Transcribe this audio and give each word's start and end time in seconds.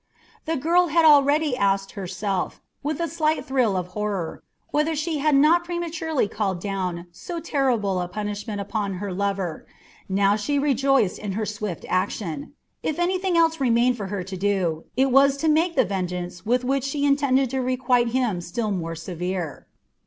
The 0.45 0.57
girl 0.57 0.87
had 0.87 1.05
already 1.05 1.55
asked 1.55 1.91
herself, 1.91 2.59
with 2.81 2.99
a 2.99 3.07
slight 3.07 3.45
thrill 3.45 3.77
of 3.77 3.89
horror, 3.89 4.41
whether 4.71 4.95
she 4.95 5.19
had 5.19 5.35
not 5.35 5.63
prematurely 5.63 6.27
called 6.27 6.59
down 6.59 7.05
so 7.11 7.39
terrible 7.39 8.01
a 8.01 8.07
punishment 8.07 8.59
upon 8.59 8.95
her 8.95 9.13
lover; 9.13 9.67
now 10.09 10.35
she 10.35 10.57
rejoiced 10.57 11.19
in 11.19 11.33
her 11.33 11.45
swift 11.45 11.85
action. 11.87 12.53
If 12.81 12.97
anything 12.97 13.37
else 13.37 13.59
remained 13.59 13.95
for 13.95 14.07
her 14.07 14.23
to 14.23 14.35
do, 14.35 14.85
it 14.97 15.11
was 15.11 15.37
to 15.37 15.47
make 15.47 15.75
the 15.75 15.85
vengeance 15.85 16.43
with 16.47 16.63
which 16.63 16.83
she 16.83 17.05
intended 17.05 17.51
to 17.51 17.59
requite 17.61 18.07
him 18.07 18.41
still 18.41 18.71
more 18.71 18.95
severe. 18.95 19.67